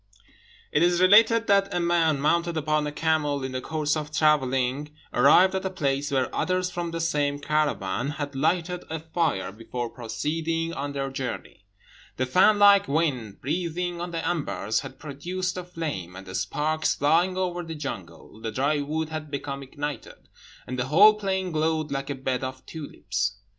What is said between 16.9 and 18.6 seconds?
flying over the jungle, the